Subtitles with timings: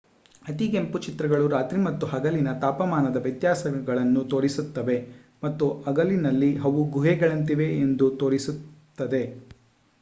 [0.45, 4.97] ಅತಿಗೆಂಪು ಚಿತ್ರಗಳು ರಾತ್ರಿ ಮತ್ತು ಹಗಲಿನ ತಾಪಮಾನದ ವ್ಯತ್ಯಾಸಗಳನ್ನು ತೋರಿಸುತ್ತವೆ
[5.43, 9.23] ಮತ್ತು ಹಗಲಿನಲ್ಲಿ ಅವು ಗುಹೆಗಳಂತಿವೆ ಎಂದು ತೋರಿಸುತ್ತದೆ